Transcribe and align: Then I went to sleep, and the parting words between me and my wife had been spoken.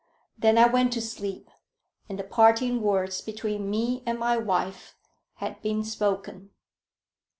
Then 0.35 0.57
I 0.57 0.65
went 0.65 0.93
to 0.93 0.99
sleep, 1.01 1.51
and 2.09 2.17
the 2.17 2.23
parting 2.23 2.81
words 2.81 3.21
between 3.21 3.69
me 3.69 4.01
and 4.07 4.17
my 4.17 4.35
wife 4.35 4.95
had 5.35 5.61
been 5.61 5.83
spoken. 5.83 6.49